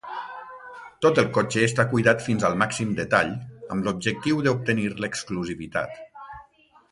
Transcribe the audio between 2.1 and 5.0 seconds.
fins al màxim detall amb l'objectiu d'obtenir